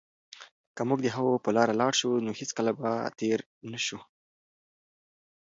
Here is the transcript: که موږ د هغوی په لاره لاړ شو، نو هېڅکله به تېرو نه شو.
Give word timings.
که 0.75 0.81
موږ 0.89 0.99
د 1.03 1.07
هغوی 1.15 1.37
په 1.45 1.49
لاره 1.57 1.73
لاړ 1.81 1.93
شو، 1.99 2.11
نو 2.25 2.31
هېڅکله 2.39 2.71
به 2.79 2.89
تېرو 3.19 3.47
نه 3.71 3.79
شو. 3.85 3.99